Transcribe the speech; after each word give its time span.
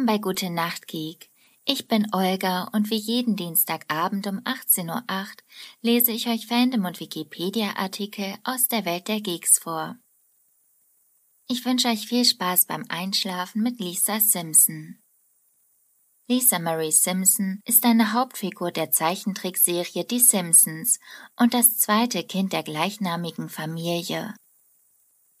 Willkommen 0.00 0.18
bei 0.18 0.22
Gute 0.22 0.48
Nacht 0.48 0.88
Geek. 0.88 1.28
Ich 1.66 1.86
bin 1.86 2.06
Olga 2.14 2.70
und 2.72 2.88
wie 2.88 2.96
jeden 2.96 3.36
Dienstagabend 3.36 4.26
um 4.26 4.38
18.08 4.38 4.88
Uhr 4.88 5.26
lese 5.82 6.10
ich 6.10 6.26
euch 6.26 6.46
Fandom 6.46 6.86
und 6.86 7.00
Wikipedia-Artikel 7.00 8.34
aus 8.42 8.66
der 8.68 8.86
Welt 8.86 9.08
der 9.08 9.20
Geeks 9.20 9.58
vor. 9.58 9.98
Ich 11.48 11.66
wünsche 11.66 11.88
euch 11.88 12.06
viel 12.06 12.24
Spaß 12.24 12.64
beim 12.64 12.86
Einschlafen 12.88 13.62
mit 13.62 13.78
Lisa 13.78 14.20
Simpson. 14.20 14.96
Lisa 16.28 16.58
Marie 16.58 16.92
Simpson 16.92 17.60
ist 17.66 17.84
eine 17.84 18.14
Hauptfigur 18.14 18.72
der 18.72 18.90
Zeichentrickserie 18.90 20.04
Die 20.04 20.20
Simpsons 20.20 20.98
und 21.36 21.52
das 21.52 21.76
zweite 21.76 22.24
Kind 22.24 22.54
der 22.54 22.62
gleichnamigen 22.62 23.50
Familie. 23.50 24.34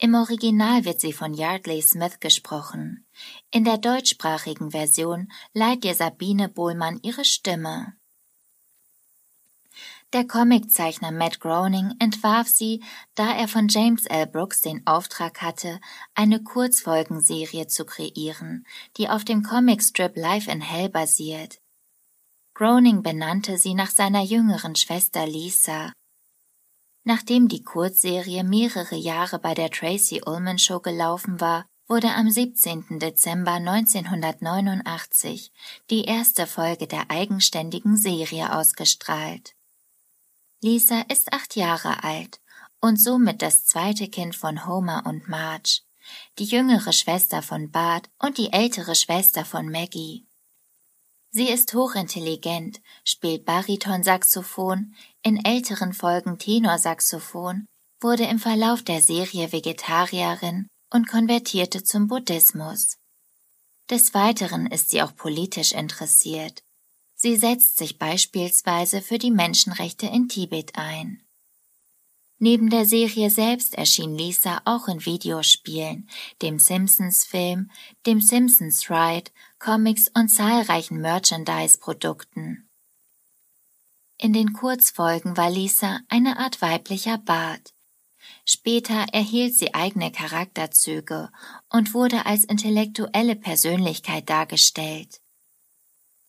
Im 0.02 0.14
Original 0.14 0.86
wird 0.86 0.98
sie 0.98 1.12
von 1.12 1.34
Yardley 1.34 1.82
Smith 1.82 2.20
gesprochen. 2.20 3.04
In 3.50 3.64
der 3.64 3.76
deutschsprachigen 3.76 4.70
Version 4.70 5.30
leiht 5.52 5.84
ihr 5.84 5.94
Sabine 5.94 6.48
Bohlmann 6.48 6.98
ihre 7.02 7.26
Stimme. 7.26 7.92
Der 10.14 10.26
Comiczeichner 10.26 11.12
Matt 11.12 11.38
Groening 11.38 11.96
entwarf 11.98 12.48
sie, 12.48 12.82
da 13.14 13.36
er 13.36 13.46
von 13.46 13.68
James 13.68 14.06
L. 14.06 14.26
Brooks 14.26 14.62
den 14.62 14.86
Auftrag 14.86 15.42
hatte, 15.42 15.80
eine 16.14 16.42
Kurzfolgenserie 16.42 17.66
zu 17.66 17.84
kreieren, 17.84 18.66
die 18.96 19.10
auf 19.10 19.26
dem 19.26 19.42
Comicstrip 19.42 20.16
Life 20.16 20.50
in 20.50 20.62
Hell 20.62 20.88
basiert. 20.88 21.60
Groening 22.54 23.02
benannte 23.02 23.58
sie 23.58 23.74
nach 23.74 23.90
seiner 23.90 24.22
jüngeren 24.22 24.76
Schwester 24.76 25.26
Lisa. 25.26 25.92
Nachdem 27.04 27.48
die 27.48 27.62
Kurzserie 27.62 28.44
mehrere 28.44 28.96
Jahre 28.96 29.38
bei 29.38 29.54
der 29.54 29.70
Tracy 29.70 30.22
Ullman 30.24 30.58
Show 30.58 30.80
gelaufen 30.80 31.40
war, 31.40 31.66
wurde 31.88 32.14
am 32.14 32.30
17. 32.30 33.00
Dezember 33.00 33.52
1989 33.52 35.50
die 35.90 36.04
erste 36.04 36.46
Folge 36.46 36.86
der 36.86 37.10
eigenständigen 37.10 37.96
Serie 37.96 38.54
ausgestrahlt. 38.54 39.54
Lisa 40.62 41.00
ist 41.08 41.32
acht 41.32 41.56
Jahre 41.56 42.04
alt 42.04 42.38
und 42.80 43.00
somit 43.00 43.42
das 43.42 43.64
zweite 43.64 44.08
Kind 44.08 44.36
von 44.36 44.66
Homer 44.66 45.04
und 45.06 45.28
Marge, 45.28 45.80
die 46.38 46.44
jüngere 46.44 46.92
Schwester 46.92 47.42
von 47.42 47.70
Bart 47.70 48.08
und 48.18 48.38
die 48.38 48.52
ältere 48.52 48.94
Schwester 48.94 49.44
von 49.44 49.68
Maggie. 49.68 50.26
Sie 51.32 51.48
ist 51.48 51.74
hochintelligent, 51.74 52.80
spielt 53.04 53.44
Baritonsaxophon, 53.44 54.94
in 55.22 55.44
älteren 55.44 55.92
Folgen 55.92 56.38
Tenorsaxophon, 56.38 57.66
wurde 58.00 58.24
im 58.24 58.40
Verlauf 58.40 58.82
der 58.82 59.00
Serie 59.00 59.52
Vegetarierin 59.52 60.66
und 60.90 61.08
konvertierte 61.08 61.84
zum 61.84 62.08
Buddhismus. 62.08 62.96
Des 63.90 64.12
Weiteren 64.12 64.66
ist 64.66 64.90
sie 64.90 65.02
auch 65.02 65.14
politisch 65.14 65.72
interessiert. 65.72 66.62
Sie 67.14 67.36
setzt 67.36 67.76
sich 67.76 67.98
beispielsweise 67.98 69.00
für 69.00 69.18
die 69.18 69.30
Menschenrechte 69.30 70.06
in 70.06 70.28
Tibet 70.28 70.76
ein. 70.76 71.22
Neben 72.38 72.70
der 72.70 72.86
Serie 72.86 73.28
selbst 73.28 73.74
erschien 73.74 74.16
Lisa 74.16 74.62
auch 74.64 74.88
in 74.88 75.04
Videospielen, 75.04 76.08
dem 76.40 76.58
Simpsons-Film, 76.58 77.70
dem 78.06 78.22
Simpsons 78.22 78.88
Ride, 78.88 79.30
Comics 79.60 80.08
und 80.14 80.30
zahlreichen 80.30 81.02
Merchandise-Produkten. 81.02 82.66
In 84.16 84.32
den 84.32 84.54
Kurzfolgen 84.54 85.36
war 85.36 85.50
Lisa 85.50 86.00
eine 86.08 86.38
Art 86.38 86.62
weiblicher 86.62 87.18
Bart. 87.18 87.74
Später 88.46 89.04
erhielt 89.12 89.54
sie 89.54 89.74
eigene 89.74 90.12
Charakterzüge 90.12 91.30
und 91.68 91.92
wurde 91.92 92.24
als 92.24 92.44
intellektuelle 92.44 93.36
Persönlichkeit 93.36 94.30
dargestellt. 94.30 95.20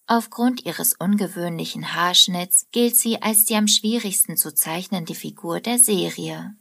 Aufgrund 0.08 0.66
ihres 0.66 0.94
ungewöhnlichen 0.96 1.96
Haarschnitts 1.96 2.68
gilt 2.74 2.98
sie 2.98 3.22
als 3.22 3.46
die 3.46 3.56
am 3.56 3.70
schwierigsten 3.70 4.36
zu 4.36 4.54
zeichnende 4.54 5.16
Figur 5.16 5.62
der 5.62 5.80
Serie. 5.80 6.54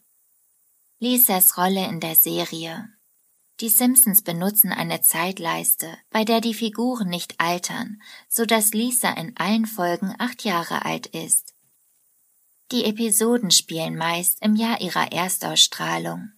Lisas 1.00 1.56
Rolle 1.56 1.89
in 1.89 1.99
der 1.99 2.15
Serie 2.15 2.89
Die 3.60 3.69
Simpsons 3.69 4.22
benutzen 4.22 4.72
eine 4.72 5.03
Zeitleiste, 5.03 5.98
bei 6.10 6.25
der 6.25 6.41
die 6.41 6.54
Figuren 6.54 7.10
nicht 7.10 7.38
altern, 7.38 8.00
so 8.26 8.47
dass 8.47 8.72
Lisa 8.72 9.10
in 9.10 9.37
allen 9.37 9.66
Folgen 9.66 10.15
acht 10.19 10.44
Jahre 10.44 10.87
alt 10.87 11.09
ist. 11.09 11.54
Die 12.72 12.84
Episoden 12.84 13.50
spielen 13.50 13.97
meist 13.97 14.41
im 14.41 14.56
Jahr 14.56 14.81
ihrer 14.81 15.12
Erstausstrahlung. 15.12 16.32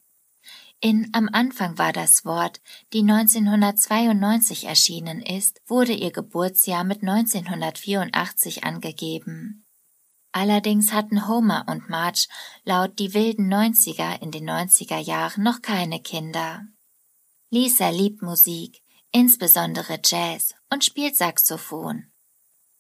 In 0.81 1.11
Am 1.13 1.29
Anfang 1.33 1.79
war 1.79 1.93
das 1.93 2.25
Wort, 2.25 2.61
die 2.93 3.03
1992 3.03 4.65
erschienen 4.65 5.23
ist, 5.23 5.61
wurde 5.69 5.93
ihr 5.93 6.11
Geburtsjahr 6.11 6.83
mit 6.83 7.03
1984 7.03 8.65
angegeben. 8.65 9.65
Allerdings 10.33 10.93
hatten 10.93 11.29
Homer 11.29 11.67
und 11.69 11.89
Marge 11.89 12.27
laut 12.65 12.99
die 12.99 13.15
wilden 13.15 13.53
90er 13.53 14.21
in 14.21 14.33
den 14.33 14.51
90er 14.51 14.99
Jahren 14.99 15.45
noch 15.45 15.63
keine 15.63 16.01
Kinder. 16.01 16.67
Lisa 17.55 17.91
liebt 17.91 18.23
Musik, 18.23 18.81
insbesondere 19.11 20.01
Jazz, 20.03 20.55
und 20.71 20.87
spielt 20.87 21.19
Saxophon. 21.19 22.07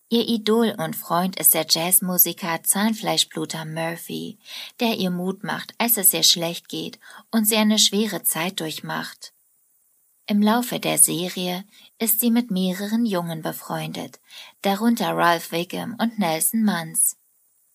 Ihr 0.09 0.27
Idol 0.27 0.75
und 0.79 0.97
Freund 0.97 1.39
ist 1.39 1.53
der 1.53 1.67
Jazzmusiker 1.69 2.63
Zahnfleischbluter 2.63 3.67
Murphy, 3.67 4.39
der 4.81 4.97
ihr 4.97 5.11
Mut 5.11 5.45
macht, 5.45 5.75
als 5.77 5.99
es 5.99 6.15
ihr 6.15 6.23
schlecht 6.23 6.71
geht 6.71 6.99
und 7.31 7.47
sie 7.47 7.57
eine 7.57 7.79
schwere 7.79 8.23
Zeit 8.23 8.61
durchmacht. 8.61 9.35
Im 10.27 10.41
Laufe 10.41 10.81
der 10.81 10.97
Serie 10.97 11.67
ist 11.99 12.21
sie 12.21 12.31
mit 12.31 12.51
mehreren 12.51 13.05
Jungen 13.05 13.43
befreundet, 13.43 14.21
darunter 14.63 15.15
Ralph 15.15 15.53
Wiggum 15.53 15.97
und 16.01 16.19
Nelson 16.19 16.65
Munns. 16.65 17.19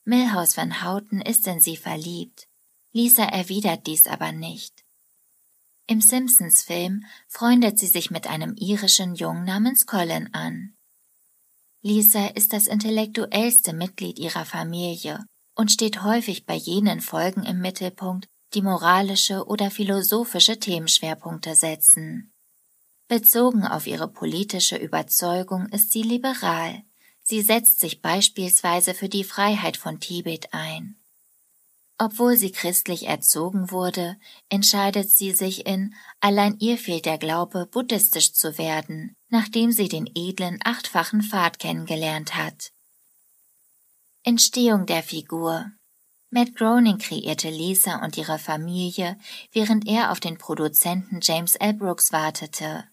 Milhouse 0.04 0.58
van 0.58 0.84
Houten 0.84 1.22
ist 1.22 1.46
in 1.46 1.62
sie 1.62 1.78
verliebt. 1.78 2.48
Lisa 2.92 3.26
erwidert 3.26 3.86
dies 3.86 4.08
aber 4.08 4.32
nicht. 4.32 4.77
Im 5.90 6.02
Simpsons-Film 6.02 7.06
freundet 7.30 7.80
sie 7.80 7.88
sich 7.88 8.12
mit 8.12 8.28
einem 8.28 8.56
irischen 8.58 9.16
Jungen 9.16 9.46
namens 9.46 9.86
Colin 9.86 10.34
an. 10.34 10.76
Lisa 11.82 12.28
ist 12.28 12.52
das 12.52 12.68
intellektuellste 12.68 13.72
Mitglied 13.72 14.20
ihrer 14.20 14.44
Familie 14.44 15.26
und 15.56 15.72
steht 15.72 16.04
häufig 16.04 16.46
bei 16.46 16.56
jenen 16.56 17.00
Folgen 17.00 17.44
im 17.44 17.62
Mittelpunkt, 17.62 18.28
die 18.54 18.62
moralische 18.62 19.46
oder 19.46 19.72
philosophische 19.72 20.60
Themenschwerpunkte 20.60 21.56
setzen. 21.56 22.34
Bezogen 23.08 23.66
auf 23.66 23.88
ihre 23.88 24.10
politische 24.10 24.76
Überzeugung 24.76 25.68
ist 25.70 25.94
sie 25.94 26.04
liberal. 26.04 26.84
Sie 27.24 27.42
setzt 27.42 27.80
sich 27.80 28.02
beispielsweise 28.02 28.94
für 28.94 29.08
die 29.08 29.24
Freiheit 29.24 29.78
von 29.78 30.02
Tibet 30.02 30.54
ein. 30.54 30.98
Obwohl 32.00 32.38
sie 32.38 32.52
christlich 32.52 33.08
erzogen 33.08 33.72
wurde, 33.72 34.18
entscheidet 34.50 35.10
sie 35.10 35.32
sich 35.32 35.66
in 35.66 35.96
Allein 36.20 36.58
ihr 36.60 36.78
fehlt 36.78 37.06
der 37.06 37.18
Glaube, 37.18 37.66
buddhistisch 37.66 38.34
zu 38.34 38.58
werden, 38.60 39.16
nachdem 39.30 39.72
sie 39.72 39.88
den 39.88 40.08
edlen 40.14 40.60
achtfachen 40.64 41.24
Pfad 41.24 41.58
kennengelernt 41.58 42.36
hat. 42.36 42.72
Entstehung 44.24 44.86
der 44.86 45.02
Figur 45.02 45.72
Matt 46.30 46.56
Groening 46.56 46.98
kreierte 46.98 47.50
Lisa 47.50 48.04
und 48.04 48.18
ihre 48.18 48.38
Familie, 48.38 49.18
während 49.54 49.88
er 49.88 50.12
auf 50.12 50.20
den 50.20 50.38
Produzenten 50.38 51.20
James 51.22 51.56
L. 51.56 51.74
Brooks 51.74 52.12
wartete. 52.12 52.84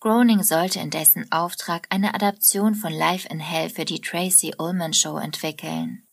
Groening 0.00 0.42
sollte 0.42 0.80
in 0.80 0.90
dessen 0.90 1.32
Auftrag 1.32 1.86
eine 1.90 2.14
Adaption 2.14 2.74
von 2.74 2.92
Life 2.92 3.26
in 3.28 3.40
Hell 3.40 3.70
für 3.70 3.86
die 3.86 4.00
Tracy 4.00 4.54
Ullman 4.58 4.92
Show 4.92 5.16
entwickeln. 5.16 6.03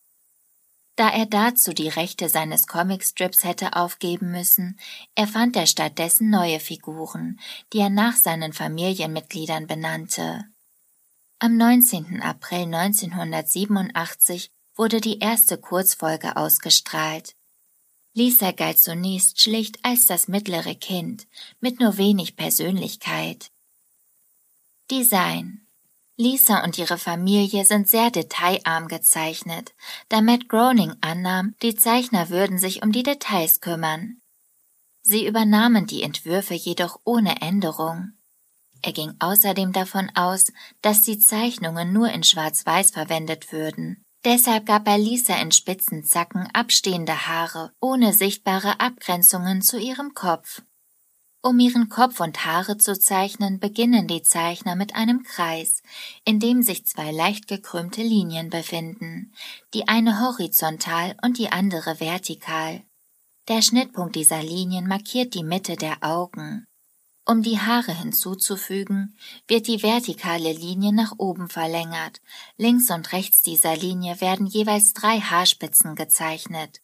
Da 0.96 1.08
er 1.08 1.26
dazu 1.26 1.72
die 1.72 1.88
Rechte 1.88 2.28
seines 2.28 2.66
Comicstrips 2.66 3.44
hätte 3.44 3.76
aufgeben 3.76 4.30
müssen, 4.30 4.78
erfand 5.14 5.56
er 5.56 5.66
stattdessen 5.66 6.28
neue 6.28 6.60
Figuren, 6.60 7.40
die 7.72 7.78
er 7.78 7.90
nach 7.90 8.14
seinen 8.14 8.52
Familienmitgliedern 8.52 9.66
benannte. 9.66 10.44
Am 11.38 11.56
19. 11.56 12.22
April 12.22 12.74
1987 12.74 14.50
wurde 14.76 15.00
die 15.00 15.18
erste 15.18 15.58
Kurzfolge 15.58 16.36
ausgestrahlt. 16.36 17.34
Lisa 18.14 18.52
galt 18.52 18.78
zunächst 18.78 19.40
schlicht 19.40 19.78
als 19.82 20.04
das 20.04 20.28
mittlere 20.28 20.74
Kind, 20.74 21.26
mit 21.60 21.80
nur 21.80 21.96
wenig 21.96 22.36
Persönlichkeit. 22.36 23.50
Design 24.90 25.61
Lisa 26.22 26.62
und 26.62 26.78
ihre 26.78 26.98
Familie 26.98 27.64
sind 27.64 27.88
sehr 27.88 28.10
detailarm 28.10 28.86
gezeichnet, 28.86 29.74
da 30.08 30.20
Matt 30.20 30.48
Groening 30.48 30.94
annahm, 31.00 31.56
die 31.62 31.74
Zeichner 31.74 32.30
würden 32.30 32.58
sich 32.58 32.82
um 32.82 32.92
die 32.92 33.02
Details 33.02 33.60
kümmern. 33.60 34.20
Sie 35.02 35.26
übernahmen 35.26 35.86
die 35.86 36.04
Entwürfe 36.04 36.54
jedoch 36.54 37.00
ohne 37.02 37.42
Änderung. 37.42 38.12
Er 38.82 38.92
ging 38.92 39.14
außerdem 39.18 39.72
davon 39.72 40.12
aus, 40.14 40.52
dass 40.80 41.02
die 41.02 41.18
Zeichnungen 41.18 41.92
nur 41.92 42.10
in 42.10 42.22
Schwarz-Weiß 42.22 42.92
verwendet 42.92 43.52
würden. 43.52 44.04
Deshalb 44.24 44.66
gab 44.66 44.86
er 44.86 44.98
Lisa 44.98 45.34
in 45.40 45.50
spitzen 45.50 46.04
Zacken 46.04 46.48
abstehende 46.52 47.26
Haare 47.26 47.72
ohne 47.80 48.12
sichtbare 48.12 48.78
Abgrenzungen 48.78 49.60
zu 49.60 49.76
ihrem 49.76 50.14
Kopf. 50.14 50.62
Um 51.44 51.58
ihren 51.58 51.88
Kopf 51.88 52.20
und 52.20 52.46
Haare 52.46 52.78
zu 52.78 52.96
zeichnen, 52.96 53.58
beginnen 53.58 54.06
die 54.06 54.22
Zeichner 54.22 54.76
mit 54.76 54.94
einem 54.94 55.24
Kreis, 55.24 55.82
in 56.24 56.38
dem 56.38 56.62
sich 56.62 56.86
zwei 56.86 57.10
leicht 57.10 57.48
gekrümmte 57.48 58.00
Linien 58.00 58.48
befinden, 58.48 59.32
die 59.74 59.88
eine 59.88 60.20
horizontal 60.20 61.16
und 61.20 61.38
die 61.38 61.50
andere 61.50 61.98
vertikal. 61.98 62.84
Der 63.48 63.60
Schnittpunkt 63.60 64.14
dieser 64.14 64.40
Linien 64.40 64.86
markiert 64.86 65.34
die 65.34 65.42
Mitte 65.42 65.74
der 65.74 66.04
Augen. 66.04 66.64
Um 67.24 67.42
die 67.42 67.58
Haare 67.58 67.92
hinzuzufügen, 67.92 69.16
wird 69.48 69.66
die 69.66 69.82
vertikale 69.82 70.52
Linie 70.52 70.92
nach 70.92 71.14
oben 71.18 71.48
verlängert. 71.48 72.20
Links 72.56 72.88
und 72.90 73.12
rechts 73.12 73.42
dieser 73.42 73.76
Linie 73.76 74.20
werden 74.20 74.46
jeweils 74.46 74.92
drei 74.92 75.18
Haarspitzen 75.18 75.96
gezeichnet. 75.96 76.81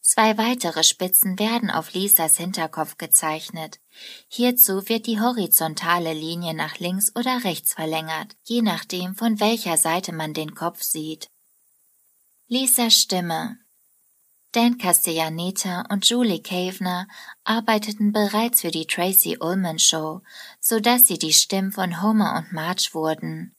Zwei 0.00 0.38
weitere 0.38 0.84
Spitzen 0.84 1.38
werden 1.38 1.70
auf 1.70 1.92
Lisas 1.92 2.36
Hinterkopf 2.36 2.96
gezeichnet. 2.96 3.78
Hierzu 4.28 4.88
wird 4.88 5.06
die 5.06 5.20
horizontale 5.20 6.14
Linie 6.14 6.54
nach 6.54 6.78
links 6.78 7.14
oder 7.14 7.44
rechts 7.44 7.74
verlängert, 7.74 8.36
je 8.42 8.62
nachdem, 8.62 9.14
von 9.14 9.38
welcher 9.40 9.76
Seite 9.76 10.12
man 10.12 10.34
den 10.34 10.54
Kopf 10.54 10.82
sieht. 10.82 11.28
Lisas 12.46 12.94
Stimme 12.94 13.58
Dan 14.52 14.78
Castellaneta 14.78 15.84
und 15.90 16.08
Julie 16.08 16.40
Kavener 16.40 17.06
arbeiteten 17.44 18.12
bereits 18.12 18.62
für 18.62 18.70
die 18.70 18.86
Tracy 18.86 19.36
Ullman 19.38 19.78
Show, 19.78 20.22
so 20.58 20.80
dass 20.80 21.06
sie 21.06 21.18
die 21.18 21.34
Stimmen 21.34 21.70
von 21.70 22.02
Homer 22.02 22.38
und 22.38 22.52
Marge 22.52 22.88
wurden. 22.92 23.54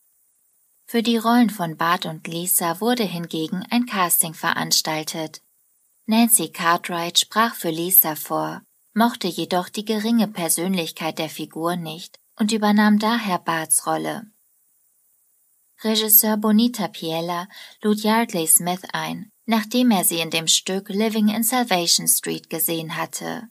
Für 0.87 1.03
die 1.03 1.17
Rollen 1.17 1.51
von 1.51 1.77
Bart 1.77 2.07
und 2.07 2.27
Lisa 2.27 2.81
wurde 2.81 3.03
hingegen 3.03 3.63
ein 3.69 3.85
Casting 3.85 4.33
veranstaltet. 4.33 5.43
Nancy 6.09 6.49
Cartwright 6.49 7.19
sprach 7.19 7.53
für 7.53 7.69
Lisa 7.69 8.15
vor, 8.15 8.63
mochte 8.95 9.27
jedoch 9.27 9.69
die 9.69 9.85
geringe 9.85 10.27
Persönlichkeit 10.27 11.19
der 11.19 11.29
Figur 11.29 11.75
nicht 11.75 12.17
und 12.35 12.51
übernahm 12.51 12.97
daher 12.97 13.37
Barts 13.37 13.85
Rolle. 13.85 14.23
Regisseur 15.83 16.37
Bonita 16.37 16.87
Piella 16.87 17.47
lud 17.83 17.99
Yardley 17.99 18.47
Smith 18.47 18.81
ein, 18.91 19.29
nachdem 19.45 19.91
er 19.91 20.03
sie 20.03 20.17
in 20.17 20.31
dem 20.31 20.47
Stück 20.47 20.89
Living 20.89 21.27
in 21.27 21.43
Salvation 21.43 22.07
Street 22.07 22.49
gesehen 22.49 22.97
hatte. 22.97 23.47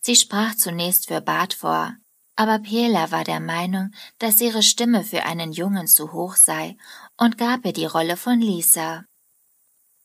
Sie 0.00 0.16
sprach 0.16 0.56
zunächst 0.56 1.06
für 1.06 1.20
Bart 1.20 1.54
vor, 1.54 1.94
aber 2.34 2.58
Piella 2.58 3.12
war 3.12 3.22
der 3.22 3.38
Meinung, 3.38 3.92
dass 4.18 4.40
ihre 4.40 4.64
Stimme 4.64 5.04
für 5.04 5.26
einen 5.26 5.52
Jungen 5.52 5.86
zu 5.86 6.10
hoch 6.10 6.34
sei 6.34 6.76
und 7.16 7.38
gab 7.38 7.64
ihr 7.64 7.72
die 7.72 7.86
Rolle 7.86 8.16
von 8.16 8.40
Lisa. 8.40 9.04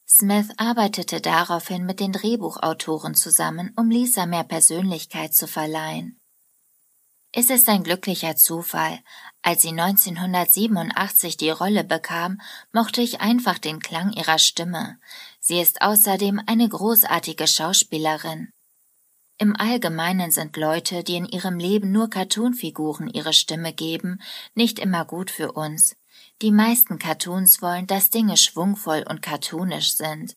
Smith 0.08 0.50
arbeitete 0.58 1.20
daraufhin 1.20 1.86
mit 1.86 2.00
den 2.00 2.12
Drehbuchautoren 2.12 3.16
zusammen, 3.16 3.74
um 3.76 3.90
Lisa 3.90 4.26
mehr 4.26 4.44
Persönlichkeit 4.44 5.34
zu 5.34 5.48
verleihen. 5.48 6.20
Es 7.32 7.50
ist 7.50 7.68
ein 7.68 7.84
glücklicher 7.84 8.38
Zufall. 8.38 9.00
Als 9.42 9.64
sie 9.64 9.78
1987 9.78 11.36
die 11.36 11.50
Rolle 11.50 11.84
bekam, 11.84 12.40
mochte 12.72 13.02
ich 13.02 13.20
einfach 13.20 13.58
den 13.58 13.80
Klang 13.80 14.14
ihrer 14.14 14.40
Stimme. 14.40 14.98
Sie 15.40 15.60
ist 15.60 15.82
außerdem 15.82 16.42
eine 16.46 16.70
großartige 16.70 17.46
Schauspielerin. 17.46 18.54
Im 19.38 19.54
Allgemeinen 19.54 20.32
sind 20.32 20.56
Leute, 20.56 21.04
die 21.04 21.18
in 21.18 21.26
ihrem 21.26 21.60
Leben 21.60 21.92
nur 21.92 22.10
Cartoonfiguren 22.10 23.10
ihre 23.10 23.34
Stimme 23.34 23.74
geben, 23.74 24.22
nicht 24.54 24.80
immer 24.80 25.04
gut 25.04 25.30
für 25.30 25.52
uns. 25.52 25.98
Die 26.42 26.52
meisten 26.52 27.00
Cartoons 27.00 27.62
wollen, 27.62 27.88
dass 27.88 28.10
Dinge 28.10 28.38
schwungvoll 28.38 29.06
und 29.08 29.22
cartoonisch 29.22 29.96
sind. 29.96 30.36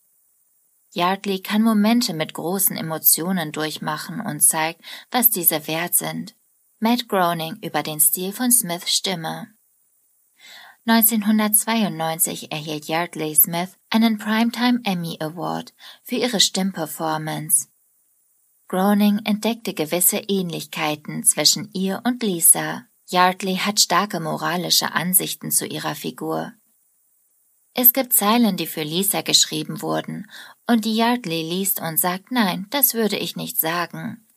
Yardley 0.91 1.41
kann 1.41 1.61
Momente 1.61 2.13
mit 2.13 2.33
großen 2.33 2.75
Emotionen 2.75 3.51
durchmachen 3.51 4.21
und 4.21 4.41
zeigt, 4.41 4.81
was 5.11 5.29
diese 5.29 5.67
wert 5.67 5.95
sind. 5.95 6.35
Matt 6.79 7.07
Groening 7.07 7.57
über 7.61 7.83
den 7.83 7.99
Stil 7.99 8.31
von 8.31 8.51
Smiths 8.51 8.91
Stimme. 8.91 9.47
1992 10.85 12.51
erhielt 12.51 12.87
Yardley 12.87 13.35
Smith 13.35 13.77
einen 13.89 14.17
Primetime 14.17 14.79
Emmy 14.83 15.17
Award 15.19 15.73
für 16.03 16.15
ihre 16.15 16.39
Stimmperformance. 16.39 17.67
Groening 18.67 19.19
entdeckte 19.25 19.73
gewisse 19.73 20.17
Ähnlichkeiten 20.17 21.23
zwischen 21.23 21.69
ihr 21.73 22.01
und 22.05 22.23
Lisa. 22.23 22.85
Yardley 23.11 23.55
hat 23.55 23.79
starke 23.79 24.19
moralische 24.19 24.93
Ansichten 24.93 25.49
zu 25.49 25.65
ihrer 25.65 25.95
Figur. 25.95 26.53
Es 27.73 27.91
gibt 27.93 28.13
Zeilen, 28.13 28.55
die 28.55 28.67
für 28.67 28.83
Lisa 28.83 29.21
geschrieben 29.21 29.81
wurden, 29.81 30.29
und 30.67 30.85
die 30.85 30.95
Yardley 30.95 31.41
liest 31.41 31.81
und 31.81 31.99
sagt, 31.99 32.31
nein, 32.31 32.67
das 32.69 32.93
würde 32.93 33.17
ich 33.17 33.35
nicht 33.35 33.59
sagen. 33.59 34.27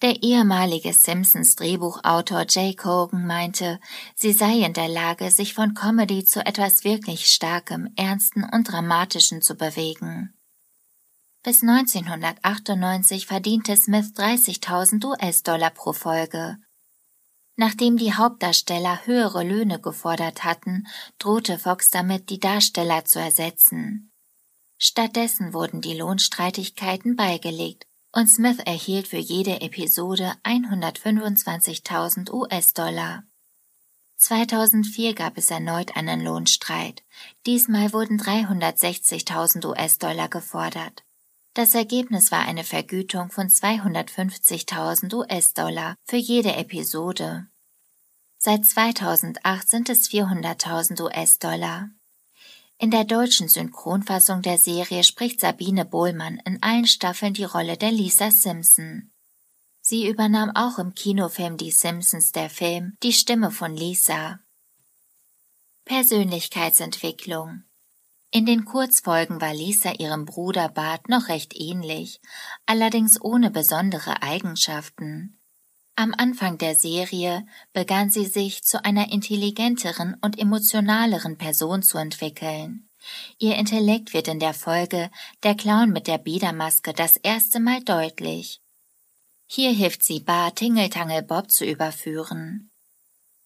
Der 0.00 0.22
ehemalige 0.22 0.92
Simpsons 0.92 1.56
Drehbuchautor 1.56 2.46
Jake 2.48 2.84
Hogan 2.84 3.26
meinte, 3.26 3.80
sie 4.14 4.32
sei 4.32 4.58
in 4.58 4.74
der 4.74 4.88
Lage, 4.88 5.30
sich 5.30 5.54
von 5.54 5.74
Comedy 5.74 6.24
zu 6.24 6.44
etwas 6.44 6.84
wirklich 6.84 7.26
Starkem, 7.26 7.92
Ernsten 7.96 8.44
und 8.44 8.70
Dramatischen 8.70 9.42
zu 9.42 9.56
bewegen. 9.56 10.34
Bis 11.42 11.62
1998 11.62 13.26
verdiente 13.26 13.76
Smith 13.76 14.12
30.000 14.16 15.04
US-Dollar 15.04 15.70
pro 15.70 15.92
Folge. 15.92 16.58
Nachdem 17.56 17.96
die 17.96 18.14
Hauptdarsteller 18.14 19.06
höhere 19.06 19.44
Löhne 19.44 19.80
gefordert 19.80 20.44
hatten, 20.44 20.86
drohte 21.18 21.58
Fox 21.58 21.90
damit, 21.90 22.30
die 22.30 22.40
Darsteller 22.40 23.04
zu 23.04 23.20
ersetzen. 23.20 24.10
Stattdessen 24.76 25.52
wurden 25.52 25.80
die 25.80 25.94
Lohnstreitigkeiten 25.94 27.14
beigelegt 27.14 27.86
und 28.12 28.28
Smith 28.28 28.58
erhielt 28.58 29.08
für 29.08 29.18
jede 29.18 29.60
Episode 29.60 30.34
125.000 30.44 32.32
US-Dollar. 32.32 33.24
2004 34.16 35.14
gab 35.14 35.36
es 35.36 35.50
erneut 35.50 35.96
einen 35.96 36.22
Lohnstreit. 36.22 37.02
Diesmal 37.46 37.92
wurden 37.92 38.18
360.000 38.18 39.66
US-Dollar 39.66 40.28
gefordert. 40.28 41.02
Das 41.54 41.74
Ergebnis 41.74 42.32
war 42.32 42.40
eine 42.40 42.64
Vergütung 42.64 43.30
von 43.30 43.48
250.000 43.48 45.14
US-Dollar 45.14 45.96
für 46.04 46.16
jede 46.16 46.54
Episode. 46.56 47.46
Seit 48.46 48.66
2008 48.66 49.70
sind 49.70 49.88
es 49.88 50.10
400.000 50.10 51.00
US-Dollar. 51.00 51.88
In 52.76 52.90
der 52.90 53.04
deutschen 53.04 53.48
Synchronfassung 53.48 54.42
der 54.42 54.58
Serie 54.58 55.02
spricht 55.02 55.40
Sabine 55.40 55.86
Bohlmann 55.86 56.42
in 56.44 56.62
allen 56.62 56.86
Staffeln 56.86 57.32
die 57.32 57.44
Rolle 57.44 57.78
der 57.78 57.90
Lisa 57.90 58.30
Simpson. 58.30 59.10
Sie 59.80 60.06
übernahm 60.06 60.54
auch 60.54 60.78
im 60.78 60.94
Kinofilm 60.94 61.56
Die 61.56 61.70
Simpsons 61.70 62.32
der 62.32 62.50
Film 62.50 62.98
die 63.02 63.14
Stimme 63.14 63.50
von 63.50 63.74
Lisa. 63.74 64.40
Persönlichkeitsentwicklung 65.86 67.62
in 68.30 68.44
den 68.44 68.66
Kurzfolgen 68.66 69.40
war 69.40 69.54
Lisa 69.54 69.92
ihrem 69.92 70.26
Bruder 70.26 70.68
Bart 70.68 71.08
noch 71.08 71.28
recht 71.28 71.54
ähnlich, 71.56 72.20
allerdings 72.66 73.18
ohne 73.22 73.50
besondere 73.50 74.22
Eigenschaften. 74.22 75.38
Am 75.96 76.12
Anfang 76.16 76.58
der 76.58 76.74
Serie 76.74 77.46
begann 77.72 78.10
sie 78.10 78.26
sich 78.26 78.64
zu 78.64 78.84
einer 78.84 79.12
intelligenteren 79.12 80.16
und 80.20 80.38
emotionaleren 80.38 81.38
Person 81.38 81.82
zu 81.82 81.98
entwickeln. 81.98 82.88
Ihr 83.38 83.56
Intellekt 83.56 84.12
wird 84.12 84.28
in 84.28 84.40
der 84.40 84.54
Folge 84.54 85.10
Der 85.44 85.54
Clown 85.54 85.90
mit 85.90 86.08
der 86.08 86.18
Biedermaske 86.18 86.92
das 86.92 87.16
erste 87.16 87.60
Mal 87.60 87.80
deutlich. 87.82 88.60
Hier 89.46 89.70
hilft 89.70 90.02
sie 90.02 90.20
Bart, 90.20 90.56
Tingeltangel 90.56 91.22
Bob 91.22 91.50
zu 91.50 91.64
überführen. 91.64 92.70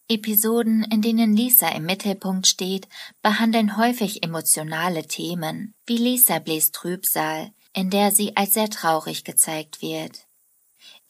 Episoden, 0.08 0.84
in 0.84 1.02
denen 1.02 1.36
Lisa 1.36 1.68
im 1.68 1.84
Mittelpunkt 1.84 2.46
steht, 2.46 2.88
behandeln 3.20 3.76
häufig 3.76 4.22
emotionale 4.22 5.06
Themen, 5.06 5.74
wie 5.84 5.98
Lisa 5.98 6.38
bläst 6.38 6.74
Trübsal, 6.74 7.52
in 7.74 7.90
der 7.90 8.10
sie 8.10 8.34
als 8.34 8.54
sehr 8.54 8.70
traurig 8.70 9.24
gezeigt 9.24 9.82
wird. 9.82 10.27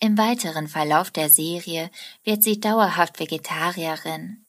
Im 0.00 0.16
weiteren 0.16 0.68
Verlauf 0.68 1.10
der 1.10 1.28
Serie 1.28 1.90
wird 2.22 2.44
sie 2.44 2.60
dauerhaft 2.60 3.18
Vegetarierin. 3.18 4.46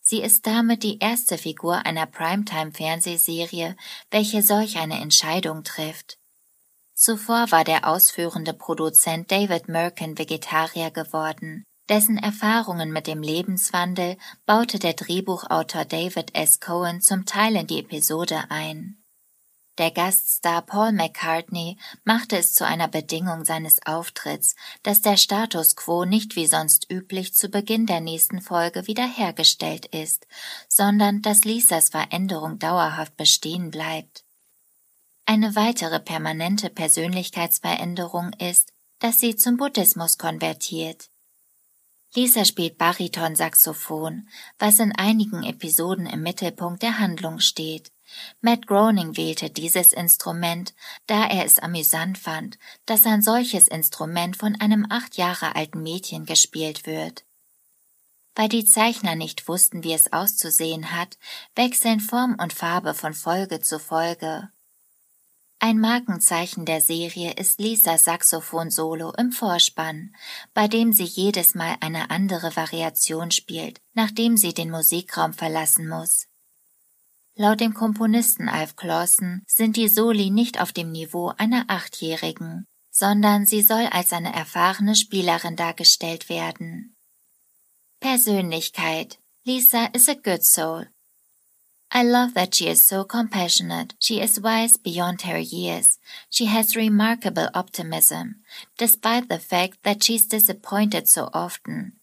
Sie 0.00 0.22
ist 0.22 0.46
damit 0.46 0.82
die 0.82 0.98
erste 0.98 1.36
Figur 1.36 1.84
einer 1.84 2.06
Primetime-Fernsehserie, 2.06 3.76
welche 4.10 4.42
solch 4.42 4.78
eine 4.78 5.00
Entscheidung 5.00 5.62
trifft. 5.64 6.18
Zuvor 6.94 7.50
war 7.50 7.64
der 7.64 7.86
ausführende 7.86 8.54
Produzent 8.54 9.30
David 9.30 9.68
Merkin 9.68 10.16
Vegetarier 10.16 10.90
geworden, 10.90 11.64
dessen 11.90 12.16
Erfahrungen 12.16 12.92
mit 12.92 13.06
dem 13.06 13.20
Lebenswandel 13.20 14.16
baute 14.46 14.78
der 14.78 14.94
Drehbuchautor 14.94 15.84
David 15.84 16.34
S. 16.34 16.60
Cohen 16.60 17.02
zum 17.02 17.26
Teil 17.26 17.56
in 17.56 17.66
die 17.66 17.80
Episode 17.80 18.44
ein. 18.48 19.02
Der 19.78 19.90
Gaststar 19.90 20.62
Paul 20.62 20.92
McCartney 20.92 21.76
machte 22.04 22.38
es 22.38 22.54
zu 22.54 22.66
einer 22.66 22.88
Bedingung 22.88 23.44
seines 23.44 23.84
Auftritts, 23.84 24.56
dass 24.82 25.02
der 25.02 25.18
Status 25.18 25.76
quo 25.76 26.06
nicht 26.06 26.34
wie 26.34 26.46
sonst 26.46 26.90
üblich 26.90 27.34
zu 27.34 27.50
Beginn 27.50 27.84
der 27.84 28.00
nächsten 28.00 28.40
Folge 28.40 28.86
wiederhergestellt 28.86 29.86
ist, 29.86 30.26
sondern 30.68 31.20
dass 31.20 31.44
Lisas 31.44 31.90
Veränderung 31.90 32.58
dauerhaft 32.58 33.18
bestehen 33.18 33.70
bleibt. 33.70 34.24
Eine 35.26 35.56
weitere 35.56 36.00
permanente 36.00 36.70
Persönlichkeitsveränderung 36.70 38.32
ist, 38.34 38.72
dass 38.98 39.20
sie 39.20 39.36
zum 39.36 39.58
Buddhismus 39.58 40.16
konvertiert. 40.16 41.10
Lisa 42.14 42.46
spielt 42.46 42.78
Baritonsaxophon, 42.78 44.26
was 44.58 44.78
in 44.78 44.92
einigen 44.92 45.42
Episoden 45.42 46.06
im 46.06 46.22
Mittelpunkt 46.22 46.82
der 46.82 46.98
Handlung 46.98 47.40
steht. 47.40 47.92
Matt 48.40 48.66
Groening 48.66 49.16
wählte 49.16 49.50
dieses 49.50 49.92
Instrument, 49.92 50.74
da 51.06 51.26
er 51.26 51.44
es 51.44 51.58
amüsant 51.58 52.18
fand, 52.18 52.58
dass 52.84 53.06
ein 53.06 53.22
solches 53.22 53.68
Instrument 53.68 54.36
von 54.36 54.60
einem 54.60 54.86
acht 54.90 55.16
Jahre 55.16 55.56
alten 55.56 55.82
Mädchen 55.82 56.26
gespielt 56.26 56.86
wird. 56.86 57.24
Weil 58.34 58.48
die 58.48 58.64
Zeichner 58.64 59.14
nicht 59.14 59.48
wussten, 59.48 59.82
wie 59.82 59.94
es 59.94 60.12
auszusehen 60.12 60.92
hat, 60.92 61.18
wechseln 61.54 62.00
Form 62.00 62.36
und 62.40 62.52
Farbe 62.52 62.94
von 62.94 63.14
Folge 63.14 63.60
zu 63.60 63.78
Folge. 63.78 64.50
Ein 65.58 65.80
Markenzeichen 65.80 66.66
der 66.66 66.82
Serie 66.82 67.32
ist 67.32 67.60
Lisas 67.60 68.04
Saxophon-Solo 68.04 69.14
im 69.16 69.32
Vorspann, 69.32 70.14
bei 70.52 70.68
dem 70.68 70.92
sie 70.92 71.04
jedes 71.04 71.54
Mal 71.54 71.76
eine 71.80 72.10
andere 72.10 72.54
Variation 72.54 73.30
spielt, 73.30 73.80
nachdem 73.94 74.36
sie 74.36 74.52
den 74.52 74.70
Musikraum 74.70 75.32
verlassen 75.32 75.88
muss. 75.88 76.26
Laut 77.38 77.60
dem 77.60 77.74
Komponisten 77.74 78.48
Alf 78.48 78.76
Clausen 78.76 79.42
sind 79.46 79.76
die 79.76 79.88
Soli 79.88 80.30
nicht 80.30 80.58
auf 80.58 80.72
dem 80.72 80.90
Niveau 80.90 81.34
einer 81.36 81.66
Achtjährigen, 81.68 82.66
sondern 82.90 83.44
sie 83.44 83.60
soll 83.60 83.86
als 83.90 84.14
eine 84.14 84.34
erfahrene 84.34 84.96
Spielerin 84.96 85.54
dargestellt 85.54 86.30
werden. 86.30 86.96
Persönlichkeit 88.00 89.18
Lisa 89.44 89.84
is 89.92 90.08
a 90.08 90.14
good 90.14 90.44
soul. 90.44 90.86
I 91.92 92.02
love 92.02 92.32
that 92.34 92.54
she 92.54 92.68
is 92.68 92.86
so 92.86 93.04
compassionate. 93.04 93.94
She 94.00 94.18
is 94.18 94.42
wise 94.42 94.78
beyond 94.78 95.22
her 95.26 95.38
years. 95.38 95.98
She 96.30 96.46
has 96.46 96.74
remarkable 96.74 97.50
optimism, 97.52 98.42
despite 98.78 99.28
the 99.28 99.38
fact 99.38 99.82
that 99.84 100.02
she's 100.02 100.26
disappointed 100.26 101.06
so 101.06 101.28
often. 101.34 102.00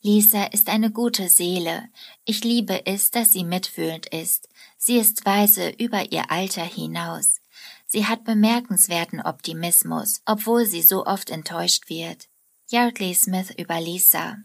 Lisa 0.00 0.44
ist 0.44 0.68
eine 0.68 0.92
gute 0.92 1.28
Seele. 1.28 1.88
Ich 2.24 2.44
liebe 2.44 2.86
es, 2.86 3.10
dass 3.10 3.32
sie 3.32 3.44
mitfühlend 3.44 4.06
ist. 4.06 4.48
Sie 4.76 4.96
ist 4.96 5.26
weise 5.26 5.70
über 5.70 6.12
ihr 6.12 6.30
Alter 6.30 6.64
hinaus. 6.64 7.40
Sie 7.86 8.06
hat 8.06 8.24
bemerkenswerten 8.24 9.20
Optimismus, 9.20 10.20
obwohl 10.24 10.66
sie 10.66 10.82
so 10.82 11.04
oft 11.04 11.30
enttäuscht 11.30 11.88
wird. 11.88 12.28
Yardley 12.68 13.14
Smith 13.14 13.50
über 13.56 13.80
Lisa. 13.80 14.36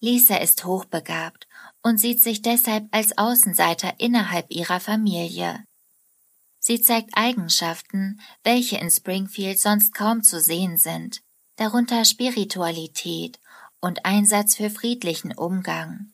Lisa 0.00 0.36
ist 0.36 0.64
hochbegabt 0.64 1.48
und 1.82 1.98
sieht 1.98 2.22
sich 2.22 2.42
deshalb 2.42 2.86
als 2.92 3.18
Außenseiter 3.18 3.94
innerhalb 3.98 4.50
ihrer 4.50 4.78
Familie. 4.78 5.64
Sie 6.60 6.80
zeigt 6.80 7.10
Eigenschaften, 7.14 8.20
welche 8.44 8.76
in 8.76 8.90
Springfield 8.90 9.58
sonst 9.58 9.94
kaum 9.94 10.22
zu 10.22 10.40
sehen 10.40 10.78
sind, 10.78 11.22
darunter 11.56 12.04
Spiritualität 12.04 13.40
und 13.80 14.04
Einsatz 14.04 14.56
für 14.56 14.70
friedlichen 14.70 15.32
Umgang. 15.32 16.12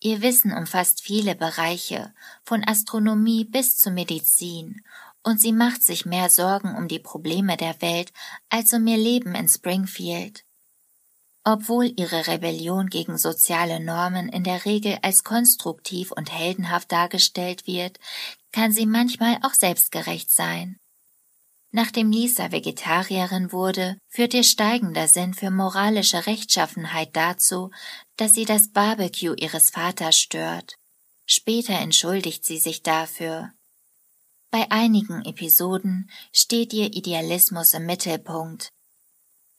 Ihr 0.00 0.22
Wissen 0.22 0.52
umfasst 0.52 1.02
viele 1.02 1.34
Bereiche, 1.34 2.12
von 2.44 2.64
Astronomie 2.66 3.44
bis 3.44 3.78
zu 3.78 3.90
Medizin, 3.90 4.82
und 5.22 5.40
sie 5.40 5.52
macht 5.52 5.82
sich 5.82 6.04
mehr 6.04 6.28
Sorgen 6.28 6.74
um 6.74 6.88
die 6.88 6.98
Probleme 6.98 7.56
der 7.56 7.80
Welt 7.80 8.12
als 8.48 8.72
um 8.72 8.86
ihr 8.86 8.96
Leben 8.96 9.34
in 9.34 9.48
Springfield. 9.48 10.44
Obwohl 11.44 11.92
ihre 11.96 12.26
Rebellion 12.28 12.88
gegen 12.88 13.18
soziale 13.18 13.80
Normen 13.80 14.28
in 14.28 14.44
der 14.44 14.64
Regel 14.64 14.98
als 15.02 15.24
konstruktiv 15.24 16.12
und 16.12 16.32
heldenhaft 16.32 16.92
dargestellt 16.92 17.66
wird, 17.66 17.98
kann 18.52 18.72
sie 18.72 18.86
manchmal 18.86 19.38
auch 19.42 19.54
selbstgerecht 19.54 20.30
sein. 20.30 20.78
Nachdem 21.72 22.12
Lisa 22.12 22.52
Vegetarierin 22.52 23.50
wurde, 23.50 23.96
führt 24.08 24.34
ihr 24.34 24.44
steigender 24.44 25.08
Sinn 25.08 25.34
für 25.34 25.50
moralische 25.50 26.26
Rechtschaffenheit 26.26 27.16
dazu, 27.16 27.70
dass 28.16 28.34
sie 28.34 28.44
das 28.44 28.68
Barbecue 28.68 29.34
ihres 29.34 29.70
Vaters 29.70 30.16
stört. 30.16 30.76
Später 31.26 31.74
entschuldigt 31.74 32.44
sie 32.44 32.58
sich 32.58 32.82
dafür. 32.82 33.50
Bei 34.50 34.70
einigen 34.70 35.24
Episoden 35.24 36.10
steht 36.30 36.74
ihr 36.74 36.92
Idealismus 36.92 37.72
im 37.72 37.86
Mittelpunkt, 37.86 38.70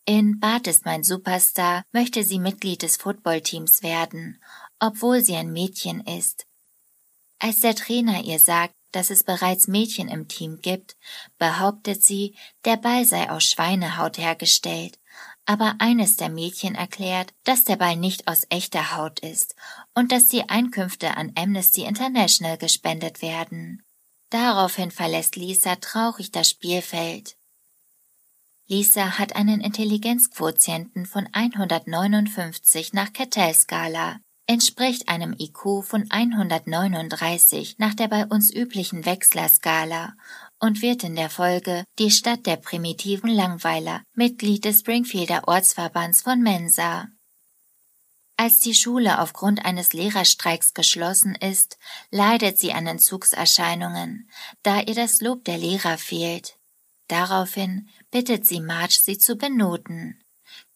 in 0.06 0.42
Bart 0.42 0.68
ist 0.68 0.84
mein 0.84 1.04
Superstar 1.04 1.86
möchte 1.94 2.26
sie 2.26 2.38
Mitglied 2.38 2.82
des 2.82 2.98
Footballteams 2.98 3.84
werden, 3.84 4.42
obwohl 4.80 5.22
sie 5.22 5.36
ein 5.36 5.54
Mädchen 5.54 6.02
ist. 6.02 6.46
Als 7.40 7.62
der 7.62 7.74
Trainer 7.74 8.22
ihr 8.22 8.40
sagt, 8.40 8.74
dass 8.94 9.10
es 9.10 9.24
bereits 9.24 9.68
Mädchen 9.68 10.08
im 10.08 10.28
Team 10.28 10.60
gibt, 10.62 10.96
behauptet 11.38 12.02
sie, 12.02 12.36
der 12.64 12.78
Ball 12.78 13.04
sei 13.06 13.30
aus 13.30 13.44
Schweinehaut 13.44 14.18
hergestellt, 14.18 15.00
aber 15.46 15.76
eines 15.80 16.16
der 16.16 16.30
Mädchen 16.30 16.76
erklärt, 16.76 17.34
dass 17.44 17.66
der 17.66 17.76
Ball 17.76 17.98
nicht 17.98 18.28
aus 18.28 18.46
echter 18.50 18.96
Haut 18.96 19.20
ist 19.20 19.56
und 19.94 20.12
dass 20.12 20.28
die 20.28 20.50
Einkünfte 20.50 21.18
an 21.18 21.34
Amnesty 21.36 21.84
International 21.84 22.58
gespendet 22.58 23.22
werden. 23.22 23.84
Daraufhin 24.30 24.90
verlässt 24.90 25.36
Lisa 25.36 25.76
traurig 25.76 26.32
das 26.32 26.50
Spielfeld. 26.50 27.36
Lisa 28.68 29.20
hat 29.20 29.36
einen 29.36 29.60
Intelligenzquotienten 29.60 31.06
von 31.06 31.28
159 31.34 32.94
nach 32.94 33.12
Cattell-Skala, 33.12 34.20
entspricht 34.48 35.08
einem 35.08 35.34
IQ 35.38 35.84
von 35.84 36.10
139 36.10 37.76
nach 37.78 37.94
der 37.94 38.08
bei 38.08 38.26
uns 38.26 38.54
üblichen 38.54 39.06
Wechsler-Skala 39.06 40.14
und 40.60 40.82
wird 40.82 41.04
in 41.04 41.16
der 41.16 41.30
Folge 41.30 41.86
die 42.00 42.12
Stadt 42.12 42.46
der 42.46 42.58
primitiven 42.58 43.30
Langweiler, 43.30 44.04
Mitglied 44.14 44.66
des 44.66 44.80
Springfielder 44.80 45.48
Ortsverbands 45.48 46.22
von 46.22 46.42
Mensa. 46.42 47.08
Als 48.36 48.60
die 48.60 48.74
Schule 48.74 49.20
aufgrund 49.20 49.64
eines 49.64 49.94
Lehrerstreiks 49.94 50.74
geschlossen 50.74 51.36
ist, 51.36 51.78
leidet 52.12 52.58
sie 52.58 52.74
an 52.74 52.88
Entzugserscheinungen, 52.88 54.30
da 54.64 54.82
ihr 54.82 54.96
das 54.96 55.22
Lob 55.22 55.46
der 55.46 55.58
Lehrer 55.58 55.98
fehlt. 55.98 56.58
Daraufhin 57.08 57.90
bittet 58.12 58.46
sie 58.46 58.60
Marge, 58.60 59.00
sie 59.02 59.18
zu 59.18 59.36
benoten. 59.36 60.20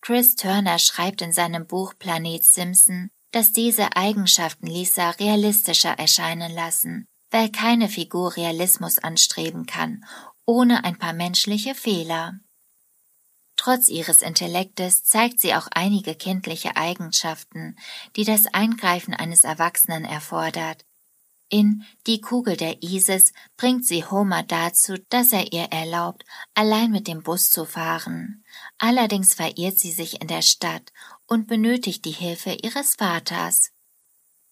Chris 0.01 0.35
Turner 0.35 0.79
schreibt 0.79 1.21
in 1.21 1.33
seinem 1.33 1.65
Buch 1.65 1.95
Planet 1.97 2.43
Simpson, 2.43 3.09
dass 3.31 3.51
diese 3.51 3.95
Eigenschaften 3.95 4.67
Lisa 4.67 5.11
realistischer 5.11 5.97
erscheinen 5.99 6.51
lassen, 6.53 7.07
weil 7.31 7.51
keine 7.51 7.89
Figur 7.89 8.35
Realismus 8.35 8.99
anstreben 8.99 9.65
kann, 9.65 10.05
ohne 10.45 10.83
ein 10.83 10.97
paar 10.97 11.13
menschliche 11.13 11.75
Fehler. 11.75 12.39
Trotz 13.57 13.89
ihres 13.89 14.21
Intellektes 14.21 15.03
zeigt 15.03 15.39
sie 15.39 15.55
auch 15.55 15.67
einige 15.71 16.15
kindliche 16.15 16.77
Eigenschaften, 16.77 17.75
die 18.15 18.23
das 18.23 18.45
Eingreifen 18.47 19.13
eines 19.13 19.43
Erwachsenen 19.43 20.05
erfordert, 20.05 20.85
in 21.49 21.85
Die 22.07 22.19
Kugel 22.19 22.57
der 22.57 22.83
Isis 22.83 23.31
bringt 23.55 23.85
sie 23.85 24.03
Homer 24.03 24.43
dazu, 24.43 24.97
dass 25.09 25.31
er 25.31 25.53
ihr 25.53 25.63
erlaubt, 25.71 26.25
allein 26.53 26.91
mit 26.91 27.07
dem 27.07 27.23
Bus 27.23 27.51
zu 27.51 27.63
fahren. 27.63 28.43
Allerdings 28.77 29.33
verirrt 29.33 29.79
sie 29.79 29.91
sich 29.91 30.21
in 30.21 30.27
der 30.27 30.41
Stadt 30.41 30.91
und 31.27 31.47
benötigt 31.47 32.05
die 32.05 32.11
Hilfe 32.11 32.57
ihres 32.61 32.95
Vaters. 32.95 33.71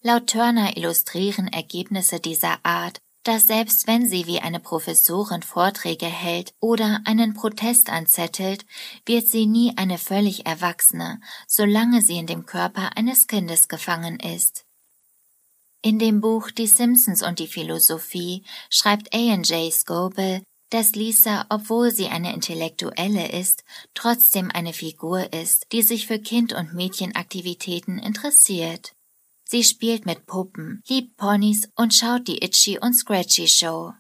Laut 0.02 0.28
Turner 0.28 0.78
illustrieren 0.78 1.48
Ergebnisse 1.48 2.20
dieser 2.20 2.64
Art, 2.64 3.00
dass 3.24 3.48
selbst 3.48 3.88
wenn 3.88 4.08
sie 4.08 4.28
wie 4.28 4.40
eine 4.40 4.60
Professorin 4.60 5.42
Vorträge 5.42 6.06
hält 6.06 6.54
oder 6.60 7.02
einen 7.06 7.34
Protest 7.34 7.90
anzettelt, 7.90 8.66
wird 9.06 9.28
sie 9.28 9.48
nie 9.48 9.74
eine 9.78 9.98
völlig 9.98 10.46
Erwachsene, 10.46 11.20
solange 11.48 12.04
sie 12.04 12.18
in 12.18 12.28
dem 12.28 12.46
Körper 12.46 12.96
eines 12.96 13.26
Kindes 13.26 13.68
gefangen 13.68 14.20
ist. 14.20 14.66
In 15.82 15.98
dem 15.98 16.22
Buch 16.22 16.52
Die 16.52 16.68
Simpsons 16.68 17.24
und 17.24 17.40
die 17.40 17.48
Philosophie 17.48 18.44
schreibt 18.70 19.14
A.N.J. 19.14 19.74
Scobel, 19.74 20.44
dass 20.70 20.96
Lisa, 20.96 21.46
obwohl 21.50 21.92
sie 21.92 22.08
eine 22.08 22.34
Intellektuelle 22.34 23.32
ist, 23.32 23.64
trotzdem 23.94 24.52
eine 24.52 24.74
Figur 24.74 25.32
ist, 25.34 25.68
die 25.72 25.82
sich 25.82 26.08
für 26.08 26.20
Kind- 26.20 26.54
und 26.54 26.74
Mädchenaktivitäten 26.74 28.00
interessiert. 28.00 28.94
Sie 29.44 29.64
spielt 29.64 30.06
mit 30.06 30.26
Puppen, 30.26 30.82
liebt 30.88 31.18
Ponys 31.18 31.70
und 31.76 31.94
schaut 31.94 32.28
die 32.28 32.44
Itchy 32.44 32.80
und 32.80 32.94
Scratchy 32.94 33.48
Show. 33.48 33.94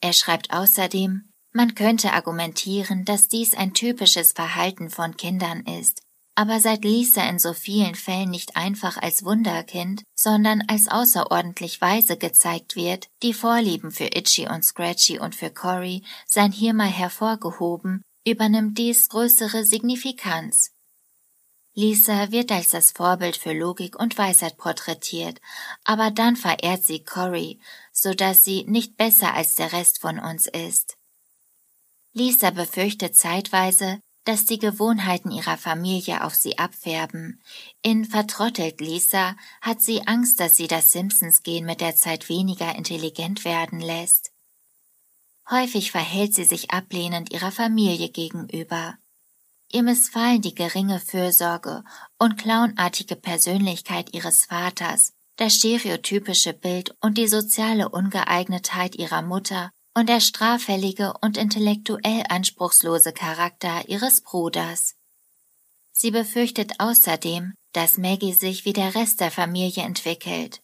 Er 0.00 0.12
schreibt 0.12 0.52
außerdem, 0.52 1.28
man 1.52 1.74
könnte 1.74 2.12
argumentieren, 2.12 3.04
dass 3.04 3.28
dies 3.28 3.54
ein 3.54 3.72
typisches 3.72 4.32
Verhalten 4.32 4.90
von 4.90 5.16
Kindern 5.16 5.64
ist, 5.64 6.02
aber 6.36 6.60
seit 6.60 6.84
Lisa 6.84 7.26
in 7.28 7.38
so 7.38 7.54
vielen 7.54 7.94
Fällen 7.94 8.30
nicht 8.30 8.56
einfach 8.56 8.98
als 8.98 9.24
Wunderkind, 9.24 10.02
sondern 10.14 10.62
als 10.68 10.86
außerordentlich 10.86 11.80
weise 11.80 12.18
gezeigt 12.18 12.76
wird, 12.76 13.08
die 13.22 13.32
Vorlieben 13.32 13.90
für 13.90 14.14
Itchy 14.14 14.46
und 14.46 14.62
Scratchy 14.62 15.18
und 15.18 15.34
für 15.34 15.50
Cory 15.50 16.02
seien 16.26 16.52
hier 16.52 16.74
mal 16.74 16.90
hervorgehoben, 16.90 18.02
übernimmt 18.26 18.76
dies 18.76 19.08
größere 19.08 19.64
Signifikanz. 19.64 20.72
Lisa 21.72 22.30
wird 22.30 22.52
als 22.52 22.68
das 22.70 22.90
Vorbild 22.90 23.36
für 23.36 23.52
Logik 23.54 23.98
und 23.98 24.18
Weisheit 24.18 24.58
porträtiert, 24.58 25.40
aber 25.84 26.10
dann 26.10 26.36
verehrt 26.36 26.84
sie 26.84 27.02
Cory, 27.02 27.60
so 27.92 28.12
dass 28.12 28.44
sie 28.44 28.64
nicht 28.64 28.98
besser 28.98 29.32
als 29.32 29.54
der 29.54 29.72
Rest 29.72 30.00
von 30.00 30.18
uns 30.18 30.46
ist. 30.46 30.96
Lisa 32.12 32.50
befürchtet 32.50 33.16
zeitweise, 33.16 34.00
dass 34.26 34.44
die 34.44 34.58
Gewohnheiten 34.58 35.30
ihrer 35.30 35.56
Familie 35.56 36.24
auf 36.24 36.34
sie 36.34 36.58
abfärben. 36.58 37.40
In 37.80 38.04
Vertrottelt 38.04 38.80
Lisa 38.80 39.36
hat 39.62 39.80
sie 39.80 40.06
Angst, 40.06 40.40
dass 40.40 40.56
sie 40.56 40.66
das 40.66 40.90
Simpsons-Gen 40.90 41.64
mit 41.64 41.80
der 41.80 41.94
Zeit 41.94 42.28
weniger 42.28 42.74
intelligent 42.74 43.44
werden 43.44 43.80
lässt. 43.80 44.32
Häufig 45.48 45.92
verhält 45.92 46.34
sie 46.34 46.44
sich 46.44 46.72
ablehnend 46.72 47.32
ihrer 47.32 47.52
Familie 47.52 48.08
gegenüber. 48.08 48.98
Ihr 49.70 49.84
missfallen 49.84 50.42
die 50.42 50.54
geringe 50.54 50.98
Fürsorge 50.98 51.84
und 52.18 52.36
clownartige 52.36 53.14
Persönlichkeit 53.14 54.12
ihres 54.12 54.46
Vaters, 54.46 55.12
das 55.36 55.54
stereotypische 55.54 56.52
Bild 56.52 56.96
und 57.00 57.16
die 57.16 57.28
soziale 57.28 57.88
Ungeeignetheit 57.88 58.96
ihrer 58.96 59.22
Mutter 59.22 59.70
und 59.96 60.10
der 60.10 60.20
straffällige 60.20 61.14
und 61.22 61.38
intellektuell 61.38 62.22
anspruchslose 62.28 63.14
Charakter 63.14 63.88
ihres 63.88 64.20
Bruders. 64.20 64.94
Sie 65.90 66.10
befürchtet 66.10 66.74
außerdem, 66.78 67.54
dass 67.72 67.96
Maggie 67.96 68.34
sich 68.34 68.66
wie 68.66 68.74
der 68.74 68.94
Rest 68.94 69.22
der 69.22 69.30
Familie 69.30 69.84
entwickelt. 69.84 70.60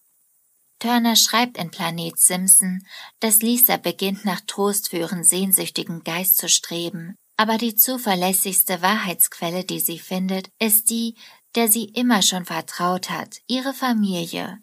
Turner 0.79 1.17
schreibt 1.17 1.57
in 1.57 1.71
Planet 1.71 2.19
Simpson, 2.19 2.87
dass 3.21 3.41
Lisa 3.41 3.79
beginnt 3.79 4.27
nach 4.27 4.43
Trost 4.47 4.91
für 4.91 4.99
ihren 4.99 5.25
sehnsüchtigen 5.25 6.05
Geist 6.05 6.37
zu 6.37 6.51
streben, 6.51 7.15
aber 7.39 7.57
die 7.57 7.75
zuverlässigste 7.75 8.83
Wahrheitsquelle, 8.83 9.65
die 9.65 9.81
sie 9.81 9.99
findet, 9.99 10.51
ist 10.59 10.91
die, 10.91 11.15
der 11.55 11.69
sie 11.69 11.85
immer 11.85 12.21
schon 12.21 12.45
vertraut 12.45 13.09
hat, 13.09 13.39
ihre 13.47 13.73
Familie. 13.73 14.59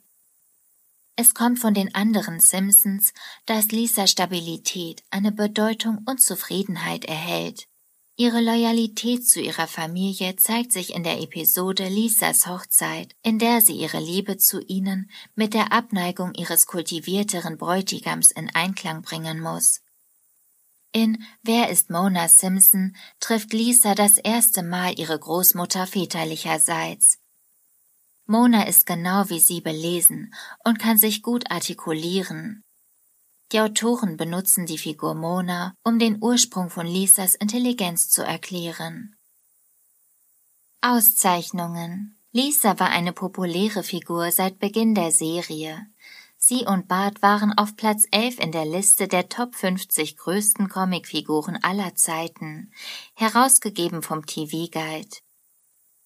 Es 1.22 1.34
kommt 1.34 1.60
von 1.60 1.74
den 1.74 1.94
anderen 1.96 2.40
Simpsons, 2.40 3.12
dass 3.46 3.74
Lisa 3.74 4.08
Stabilität, 4.08 5.04
eine 5.12 5.34
Bedeutung 5.34 6.00
und 6.06 6.22
Zufriedenheit 6.22 7.04
erhält. 7.04 7.68
Ihre 8.16 8.40
Loyalität 8.40 9.28
zu 9.28 9.42
ihrer 9.42 9.68
Familie 9.68 10.38
zeigt 10.38 10.72
sich 10.72 10.96
in 10.96 11.04
der 11.04 11.20
Episode 11.20 11.90
Lisas 11.90 12.48
Hochzeit, 12.48 13.18
in 13.22 13.38
der 13.38 13.60
sie 13.60 13.74
ihre 13.74 14.00
Liebe 14.00 14.38
zu 14.38 14.62
ihnen 14.62 15.12
mit 15.36 15.54
der 15.54 15.74
Abneigung 15.74 16.34
ihres 16.36 16.68
kultivierteren 16.68 17.58
Bräutigams 17.58 18.32
in 18.32 18.50
Einklang 18.56 19.02
bringen 19.02 19.42
muss. 19.42 19.82
In 20.94 21.22
Wer 21.44 21.70
ist 21.70 21.90
Mona 21.90 22.30
Simpson 22.30 22.96
trifft 23.20 23.52
Lisa 23.52 23.94
das 23.94 24.18
erste 24.20 24.64
Mal 24.64 24.98
ihre 24.98 25.20
Großmutter 25.20 25.86
väterlicherseits. 25.86 27.20
Mona 28.30 28.68
ist 28.68 28.86
genau 28.86 29.28
wie 29.30 29.40
sie 29.40 29.60
belesen 29.60 30.36
und 30.64 30.78
kann 30.78 31.00
sich 31.00 31.24
gut 31.24 31.50
artikulieren. 31.50 32.64
Die 33.52 33.60
Autoren 33.60 34.18
benutzen 34.18 34.68
die 34.68 34.78
Figur 34.78 35.16
Mona, 35.16 35.74
um 35.84 35.98
den 35.98 36.22
Ursprung 36.22 36.70
von 36.70 36.86
Lisas 36.86 37.34
Intelligenz 37.34 38.12
zu 38.12 38.22
erklären. 38.22 39.16
Auszeichnungen 40.82 42.16
Lisa 42.32 42.80
war 42.80 42.90
eine 42.90 43.14
populäre 43.14 43.82
Figur 43.82 44.32
seit 44.32 44.60
Beginn 44.60 44.94
der 44.94 45.12
Serie. 45.12 45.88
Sie 46.38 46.68
und 46.68 46.88
Bart 46.88 47.24
waren 47.24 47.58
auf 47.58 47.76
Platz 47.76 48.04
11 48.12 48.38
in 48.38 48.52
der 48.52 48.66
Liste 48.66 49.08
der 49.08 49.30
Top 49.30 49.56
50 49.56 50.18
größten 50.18 50.70
Comicfiguren 50.70 51.58
aller 51.64 51.96
Zeiten, 51.96 52.72
herausgegeben 53.16 54.04
vom 54.04 54.28
TV 54.28 54.68
Guide. 54.72 55.18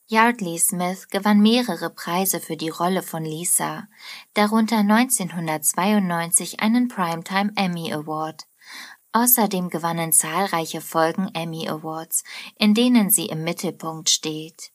Yardley 0.07 0.57
Smith 0.59 1.07
gewann 1.09 1.41
mehrere 1.41 1.89
Preise 1.89 2.39
für 2.39 2.57
die 2.57 2.69
Rolle 2.69 3.01
von 3.01 3.23
Lisa, 3.23 3.87
darunter 4.33 4.77
1992 4.79 6.59
einen 6.59 6.89
Primetime 6.89 7.51
Emmy 7.55 7.93
Award. 7.93 8.45
Außerdem 9.13 9.69
gewannen 9.69 10.11
zahlreiche 10.11 10.81
Folgen 10.81 11.29
Emmy 11.33 11.69
Awards, 11.69 12.23
in 12.57 12.73
denen 12.73 13.09
sie 13.09 13.27
im 13.27 13.43
Mittelpunkt 13.43 14.09
steht. 14.09 14.71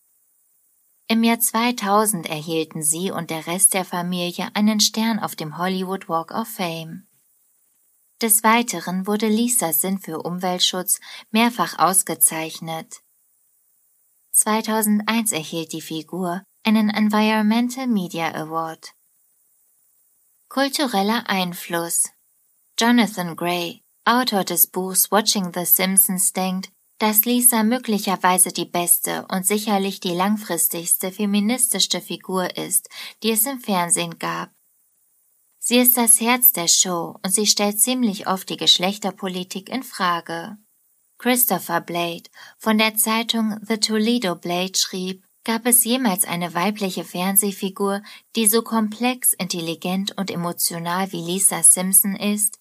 Im 1.09 1.23
Jahr 1.25 1.41
2000 1.41 2.29
erhielten 2.29 2.83
sie 2.83 3.11
und 3.11 3.31
der 3.31 3.47
Rest 3.47 3.75
der 3.75 3.85
Familie 3.85 4.49
einen 4.55 4.81
Stern 4.81 5.19
auf 5.19 5.37
dem 5.37 5.59
Hollywood 5.59 6.09
Walk 6.09 6.31
of 6.31 6.49
Fame. 6.49 7.07
Des 8.21 8.43
Weiteren 8.43 9.07
wurde 9.07 9.29
Lisas 9.29 9.81
Sinn 9.81 9.99
für 9.99 10.21
Umweltschutz 10.21 11.01
mehrfach 11.31 11.79
ausgezeichnet. 11.79 13.03
2001 14.38 15.33
erhielt 15.33 15.72
die 15.72 15.81
Figur 15.81 16.44
einen 16.62 16.90
Environmental 16.90 17.88
Media 17.88 18.33
Award. 18.37 18.92
Kultureller 20.48 21.29
Einfluss 21.29 22.05
Jonathan 22.79 23.35
Gray, 23.35 23.83
Autor 24.05 24.44
des 24.44 24.68
Buchs 24.68 25.11
Watching 25.11 25.53
the 25.53 25.64
Simpsons, 25.64 26.33
denkt, 26.33 26.70
dass 26.98 27.24
Lisa 27.24 27.64
möglicherweise 27.64 28.53
die 28.53 28.64
beste 28.64 29.27
und 29.29 29.44
sicherlich 29.44 29.98
die 29.98 30.14
langfristigste 30.14 31.11
feministischste 31.11 32.01
Figur 32.01 32.57
ist, 32.57 32.88
die 33.24 33.33
es 33.33 33.44
im 33.44 33.59
Fernsehen 33.59 34.20
gab. 34.20 34.51
Sie 35.59 35.79
ist 35.79 35.96
das 35.96 36.20
Herz 36.20 36.53
der 36.53 36.68
Show 36.68 37.18
und 37.24 37.33
sie 37.33 37.48
stellt 37.48 37.81
ziemlich 37.81 38.29
oft 38.29 38.48
die 38.48 38.57
Geschlechterpolitik 38.57 39.68
in 39.68 39.83
Frage. 39.83 40.59
Christopher 41.18 41.81
Blade 41.81 42.31
von 42.59 42.78
der 42.78 42.94
Zeitung 42.94 43.59
The 43.66 43.78
Toledo 43.78 44.37
Blade 44.37 44.78
schrieb, 44.78 45.24
gab 45.42 45.66
es 45.66 45.83
jemals 45.83 46.24
eine 46.24 46.54
weibliche 46.54 47.02
Fernsehfigur, 47.02 48.02
die 48.37 48.46
so 48.46 48.62
komplex, 48.62 49.33
intelligent 49.33 50.16
und 50.16 50.31
emotional 50.31 51.11
wie 51.11 51.20
Lisa 51.20 51.64
Simpson 51.64 52.14
ist? 52.14 52.61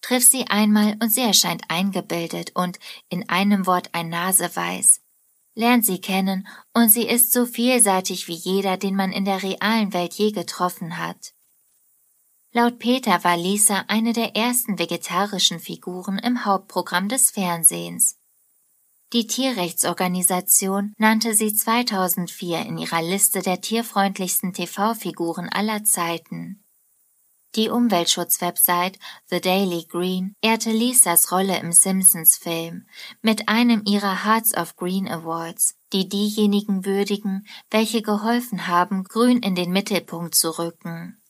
Triff 0.00 0.24
sie 0.24 0.48
einmal 0.48 0.96
und 1.00 1.10
sie 1.10 1.20
erscheint 1.20 1.62
eingebildet 1.68 2.50
und 2.54 2.80
in 3.08 3.28
einem 3.28 3.66
Wort 3.66 3.90
ein 3.92 4.08
Naseweiß. 4.08 5.00
Lernt 5.54 5.86
sie 5.86 6.00
kennen 6.00 6.48
und 6.72 6.88
sie 6.88 7.06
ist 7.06 7.32
so 7.32 7.46
vielseitig 7.46 8.26
wie 8.26 8.34
jeder, 8.34 8.78
den 8.78 8.96
man 8.96 9.12
in 9.12 9.24
der 9.24 9.44
realen 9.44 9.92
Welt 9.92 10.14
je 10.14 10.32
getroffen 10.32 10.98
hat. 10.98 11.34
Laut 12.54 12.78
Peter 12.78 13.24
war 13.24 13.38
Lisa 13.38 13.86
eine 13.88 14.12
der 14.12 14.36
ersten 14.36 14.78
vegetarischen 14.78 15.58
Figuren 15.58 16.18
im 16.18 16.44
Hauptprogramm 16.44 17.08
des 17.08 17.30
Fernsehens. 17.30 18.18
Die 19.14 19.26
Tierrechtsorganisation 19.26 20.92
nannte 20.98 21.34
sie 21.34 21.54
2004 21.54 22.60
in 22.66 22.76
ihrer 22.76 23.00
Liste 23.00 23.40
der 23.40 23.62
tierfreundlichsten 23.62 24.52
TV-Figuren 24.52 25.48
aller 25.48 25.84
Zeiten. 25.84 26.62
Die 27.54 27.70
Umweltschutzwebsite 27.70 28.98
The 29.30 29.40
Daily 29.40 29.86
Green 29.88 30.34
ehrte 30.42 30.72
Lisas 30.72 31.32
Rolle 31.32 31.58
im 31.58 31.72
Simpsons-Film 31.72 32.86
mit 33.22 33.48
einem 33.48 33.82
ihrer 33.86 34.26
Hearts 34.26 34.54
of 34.54 34.76
Green 34.76 35.08
Awards, 35.08 35.74
die 35.94 36.06
diejenigen 36.06 36.84
würdigen, 36.84 37.46
welche 37.70 38.02
geholfen 38.02 38.66
haben, 38.66 39.04
Grün 39.04 39.38
in 39.38 39.54
den 39.54 39.70
Mittelpunkt 39.70 40.34
zu 40.34 40.58
rücken. 40.58 41.21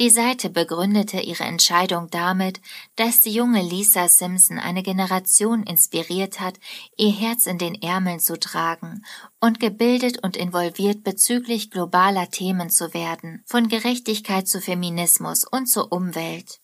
Die 0.00 0.08
Seite 0.08 0.48
begründete 0.48 1.20
ihre 1.20 1.44
Entscheidung 1.44 2.08
damit, 2.10 2.60
dass 2.96 3.20
die 3.20 3.32
junge 3.32 3.62
Lisa 3.62 4.08
Simpson 4.08 4.58
eine 4.58 4.82
Generation 4.82 5.64
inspiriert 5.64 6.40
hat, 6.40 6.58
ihr 6.96 7.12
Herz 7.12 7.46
in 7.46 7.58
den 7.58 7.74
Ärmeln 7.74 8.18
zu 8.18 8.40
tragen 8.40 9.04
und 9.38 9.60
gebildet 9.60 10.22
und 10.24 10.36
involviert 10.36 11.04
bezüglich 11.04 11.70
globaler 11.70 12.30
Themen 12.30 12.70
zu 12.70 12.94
werden, 12.94 13.42
von 13.46 13.68
Gerechtigkeit 13.68 14.48
zu 14.48 14.62
Feminismus 14.62 15.44
und 15.44 15.66
zur 15.66 15.92
Umwelt. 15.92 16.60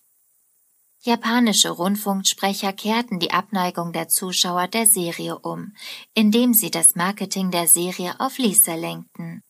Japanische 1.01 1.71
Rundfunksprecher 1.71 2.73
kehrten 2.73 3.21
die 3.21 3.31
Abneigung 3.31 3.93
der 3.93 4.09
Zuschauer 4.09 4.69
der 4.69 4.87
Serie 4.87 5.39
um, 5.39 5.75
indem 6.15 6.55
sie 6.55 6.71
das 6.71 6.97
Marketing 6.97 7.51
der 7.51 7.69
Serie 7.69 8.19
auf 8.19 8.39
Lisa 8.39 8.75
lenkten. 8.75 9.43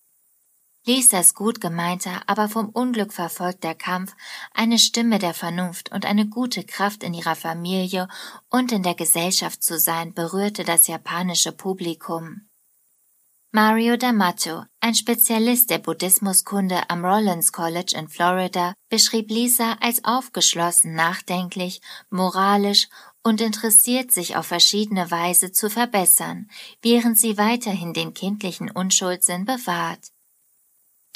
Lisas 0.87 1.35
gut 1.35 1.61
gemeinter, 1.61 2.23
aber 2.27 2.49
vom 2.49 2.71
Unglück 2.71 3.13
verfolgter 3.13 3.75
Kampf, 3.75 4.15
eine 4.55 4.79
Stimme 4.79 5.19
der 5.19 5.35
Vernunft 5.35 5.93
und 5.93 6.07
eine 6.07 6.27
gute 6.27 6.65
Kraft 6.65 7.03
in 7.03 7.15
ihrer 7.15 7.37
Familie 7.37 8.09
und 8.49 8.73
in 8.73 8.83
der 8.83 8.95
Gesellschaft 8.95 9.63
zu 9.63 9.79
sein, 9.79 10.15
berührte 10.15 10.65
das 10.65 10.87
japanische 10.87 11.53
Publikum. 11.53 12.49
Mario 13.51 13.95
D'Amato, 13.95 14.67
ein 14.81 14.95
Spezialist 14.95 15.71
der 15.71 15.79
Buddhismuskunde 15.79 16.91
am 16.91 17.03
Rollins 17.03 17.51
College 17.51 17.95
in 17.97 18.07
Florida, 18.09 18.75
beschrieb 18.91 19.31
Lisa 19.31 19.79
als 19.81 20.05
aufgeschlossen, 20.05 20.95
nachdenklich, 20.95 21.81
moralisch 22.11 22.89
und 23.23 23.41
interessiert 23.41 24.13
sich 24.13 24.37
auf 24.37 24.47
verschiedene 24.47 25.11
Weise 25.11 25.51
zu 25.51 25.71
verbessern, 25.71 26.51
während 26.83 27.19
sie 27.19 27.39
weiterhin 27.39 27.95
den 27.95 28.13
kindlichen 28.13 28.71
Unschuldsinn 28.71 29.47
bewahrt. 29.47 30.09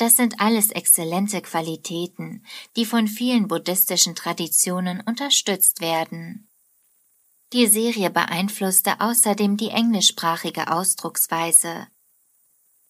Das 0.02 0.16
sind 0.16 0.40
alles 0.40 0.72
exzellente 0.72 1.40
Qualitäten, 1.42 2.44
die 2.74 2.84
von 2.84 3.06
vielen 3.06 3.46
buddhistischen 3.46 4.16
Traditionen 4.16 5.00
unterstützt 5.00 5.80
werden. 5.80 6.48
Die 7.52 7.68
Serie 7.68 8.10
beeinflusste 8.10 9.00
außerdem 9.00 9.56
die 9.56 9.68
englischsprachige 9.68 10.72
Ausdrucksweise. 10.72 11.86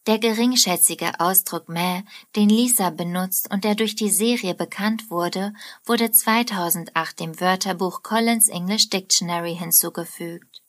Der 0.07 0.19
geringschätzige 0.21 1.21
Ausdruck 1.21 1.69
Meh, 1.69 2.01
den 2.35 2.49
Lisa 2.49 2.89
benutzt 2.89 3.51
und 3.51 3.65
der 3.65 3.75
durch 3.75 3.95
die 3.95 4.09
Serie 4.09 4.55
bekannt 4.55 5.11
wurde, 5.11 5.53
wurde 5.85 6.13
2008 6.13 7.21
dem 7.21 7.39
Wörterbuch 7.39 8.03
Collins 8.03 8.49
English 8.49 8.89
Dictionary 8.89 9.55
hinzugefügt. 9.55 10.63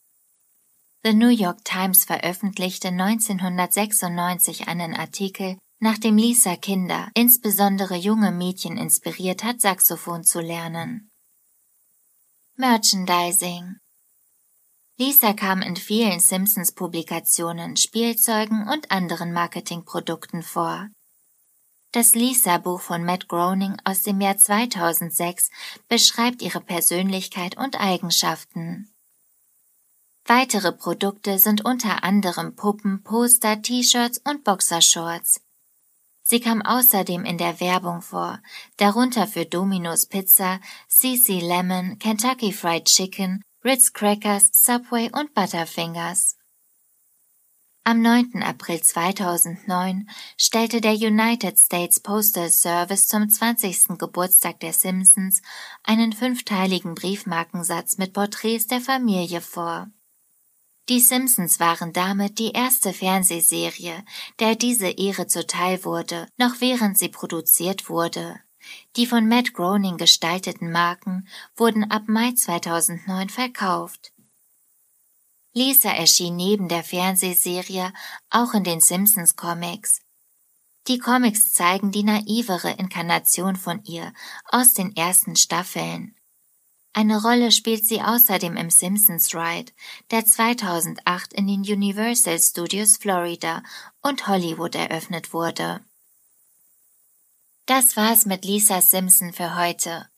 The 1.02 1.14
New 1.14 1.28
York 1.28 1.64
Times 1.64 2.04
veröffentlichte 2.04 2.88
1996 2.88 4.68
einen 4.68 4.94
Artikel, 4.94 5.56
nach 5.84 5.98
dem 5.98 6.16
Lisa 6.16 6.56
Kinder, 6.56 7.10
insbesondere 7.12 7.94
junge 7.94 8.32
Mädchen 8.32 8.78
inspiriert 8.78 9.44
hat, 9.44 9.60
Saxophon 9.60 10.24
zu 10.24 10.40
lernen. 10.40 11.10
Merchandising 12.56 13.76
Lisa 14.96 15.34
kam 15.34 15.60
in 15.60 15.76
vielen 15.76 16.20
Simpsons-Publikationen, 16.20 17.76
Spielzeugen 17.76 18.66
und 18.66 18.90
anderen 18.90 19.34
Marketingprodukten 19.34 20.42
vor. 20.42 20.88
Das 21.92 22.14
Lisa-Buch 22.14 22.80
von 22.80 23.04
Matt 23.04 23.28
Groening 23.28 23.76
aus 23.84 24.04
dem 24.04 24.22
Jahr 24.22 24.38
2006 24.38 25.50
beschreibt 25.88 26.40
ihre 26.40 26.62
Persönlichkeit 26.62 27.58
und 27.58 27.78
Eigenschaften. 27.78 28.88
Weitere 30.24 30.72
Produkte 30.72 31.38
sind 31.38 31.62
unter 31.62 32.04
anderem 32.04 32.56
Puppen, 32.56 33.02
Poster, 33.02 33.60
T-Shirts 33.60 34.22
und 34.24 34.44
Boxershorts. 34.44 35.43
Sie 36.26 36.40
kam 36.40 36.62
außerdem 36.62 37.26
in 37.26 37.36
der 37.36 37.60
Werbung 37.60 38.00
vor, 38.00 38.40
darunter 38.78 39.26
für 39.26 39.44
Domino's 39.44 40.06
Pizza, 40.06 40.58
CC 40.88 41.40
Lemon, 41.40 41.98
Kentucky 41.98 42.50
Fried 42.50 42.86
Chicken, 42.86 43.42
Ritz 43.62 43.92
Crackers, 43.92 44.48
Subway 44.52 45.10
und 45.12 45.34
Butterfingers. 45.34 46.36
Am 47.86 48.00
9. 48.00 48.42
April 48.42 48.80
2009 48.80 50.08
stellte 50.38 50.80
der 50.80 50.94
United 50.94 51.58
States 51.58 52.00
Postal 52.00 52.48
Service 52.48 53.06
zum 53.06 53.28
20. 53.28 53.98
Geburtstag 53.98 54.60
der 54.60 54.72
Simpsons 54.72 55.42
einen 55.82 56.14
fünfteiligen 56.14 56.94
Briefmarkensatz 56.94 57.98
mit 57.98 58.14
Porträts 58.14 58.66
der 58.66 58.80
Familie 58.80 59.42
vor. 59.42 59.90
Die 60.88 61.00
Simpsons 61.00 61.60
waren 61.60 61.92
damit 61.94 62.38
die 62.38 62.52
erste 62.52 62.92
Fernsehserie, 62.92 64.04
der 64.38 64.54
diese 64.54 64.88
Ehre 64.88 65.26
zuteil 65.26 65.82
wurde, 65.84 66.28
noch 66.36 66.60
während 66.60 66.98
sie 66.98 67.08
produziert 67.08 67.88
wurde. 67.88 68.38
Die 68.96 69.06
von 69.06 69.26
Matt 69.26 69.54
Groening 69.54 69.96
gestalteten 69.96 70.70
Marken 70.70 71.26
wurden 71.56 71.90
ab 71.90 72.02
Mai 72.06 72.32
2009 72.32 73.30
verkauft. 73.30 74.12
Lisa 75.54 75.90
erschien 75.90 76.36
neben 76.36 76.68
der 76.68 76.82
Fernsehserie 76.82 77.92
auch 78.28 78.54
in 78.54 78.64
den 78.64 78.80
Simpsons 78.80 79.36
Comics. 79.36 80.00
Die 80.86 80.98
Comics 80.98 81.52
zeigen 81.52 81.92
die 81.92 82.02
naivere 82.02 82.72
Inkarnation 82.72 83.56
von 83.56 83.82
ihr 83.84 84.12
aus 84.50 84.74
den 84.74 84.94
ersten 84.96 85.36
Staffeln. 85.36 86.14
Eine 86.96 87.20
Rolle 87.20 87.50
spielt 87.50 87.84
sie 87.84 88.00
außerdem 88.00 88.56
im 88.56 88.70
Simpsons 88.70 89.34
Ride, 89.34 89.72
der 90.12 90.24
2008 90.24 91.32
in 91.32 91.48
den 91.48 91.62
Universal 91.62 92.38
Studios 92.38 92.98
Florida 92.98 93.64
und 94.00 94.28
Hollywood 94.28 94.76
eröffnet 94.76 95.32
wurde. 95.32 95.80
Das 97.66 97.96
war's 97.96 98.26
mit 98.26 98.44
Lisa 98.44 98.80
Simpson 98.80 99.32
für 99.32 99.56
heute. 99.56 100.08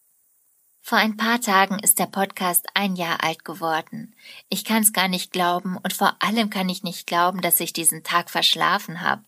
Vor 0.82 0.98
ein 0.98 1.16
paar 1.16 1.40
Tagen 1.40 1.78
ist 1.78 1.98
der 1.98 2.06
Podcast 2.06 2.66
ein 2.74 2.94
Jahr 2.94 3.24
alt 3.24 3.42
geworden. 3.46 4.14
Ich 4.50 4.66
kann's 4.66 4.92
gar 4.92 5.08
nicht 5.08 5.32
glauben 5.32 5.78
und 5.78 5.94
vor 5.94 6.14
allem 6.18 6.50
kann 6.50 6.68
ich 6.68 6.82
nicht 6.82 7.06
glauben, 7.06 7.40
dass 7.40 7.58
ich 7.58 7.72
diesen 7.72 8.04
Tag 8.04 8.28
verschlafen 8.28 9.00
habe. 9.00 9.24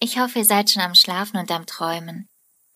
Ich 0.00 0.18
hoffe, 0.18 0.38
ihr 0.38 0.44
seid 0.46 0.70
schon 0.70 0.82
am 0.82 0.94
Schlafen 0.94 1.36
und 1.36 1.50
am 1.50 1.66
Träumen. 1.66 2.28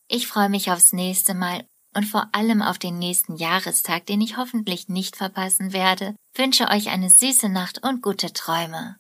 Ich 0.07 0.27
freue 0.27 0.51
mich 0.51 0.71
aufs 0.71 0.93
nächste 0.93 1.33
Mal 1.33 1.67
und 1.97 2.05
vor 2.05 2.29
allem 2.33 2.61
auf 2.61 2.79
den 2.79 2.99
nächsten 2.99 3.37
Jahrestag, 3.37 4.05
den 4.07 4.21
ich 4.21 4.37
hoffentlich 4.37 4.89
nicht 4.89 5.17
verpassen 5.17 5.73
werde, 5.73 6.15
wünsche 6.35 6.69
euch 6.69 6.91
eine 6.91 7.09
süße 7.09 7.49
Nacht 7.49 7.83
und 7.83 8.03
gute 8.03 8.33
Träume. 8.35 8.97